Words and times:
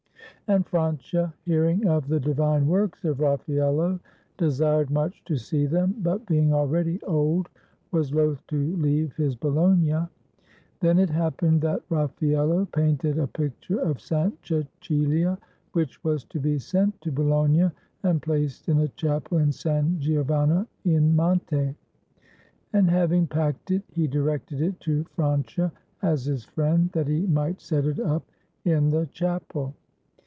And 0.47 0.67
Francia, 0.67 1.33
hearing 1.45 1.87
of 1.87 2.09
the 2.09 2.19
divine 2.19 2.67
works 2.67 3.05
of 3.05 3.21
Raffaello, 3.21 4.01
desired 4.35 4.89
much 4.89 5.23
to 5.23 5.37
see 5.37 5.65
them, 5.65 5.95
but 5.99 6.25
being 6.25 6.51
already 6.53 7.01
old 7.03 7.47
was 7.93 8.13
loath 8.13 8.45
to 8.47 8.75
leave 8.75 9.15
his 9.15 9.33
Bologna. 9.33 10.09
Then 10.81 10.99
it 10.99 11.09
happened 11.09 11.61
that 11.61 11.83
Raffaello 11.89 12.65
painted 12.65 13.17
a 13.17 13.27
picture 13.27 13.79
of 13.79 14.01
St. 14.01 14.37
Cecilia, 14.45 15.37
which 15.71 16.03
was 16.03 16.25
to 16.25 16.37
be 16.41 16.59
sent 16.59 16.99
to 16.99 17.13
Bologna 17.13 17.71
and 18.03 18.21
placed 18.21 18.67
in 18.67 18.79
a 18.81 18.89
chapel 18.89 19.37
in 19.37 19.53
San 19.53 19.99
Gio 20.01 20.25
vanni 20.25 20.67
in 20.83 21.15
Monte, 21.15 21.73
and 22.73 22.89
having 22.89 23.25
packed 23.25 23.71
it, 23.71 23.83
he 23.89 24.05
directed 24.05 24.59
it 24.61 24.77
to 24.81 25.05
Francia 25.15 25.71
as 26.01 26.25
his 26.25 26.43
friend 26.43 26.89
that 26.91 27.07
he 27.07 27.25
might 27.25 27.61
set 27.61 27.85
it 27.85 28.01
up 28.01 28.23
in 28.65 28.89
the 28.89 29.05
chapel. 29.13 29.73